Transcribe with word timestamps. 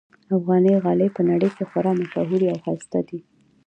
افغان 0.37 0.63
غالۍ 0.83 1.09
په 1.15 1.21
نړۍ 1.29 1.49
کې 1.55 1.63
خورا 1.69 1.91
ممشهوري 1.97 2.47
اوښایسته 2.49 2.99
دي 3.07 3.19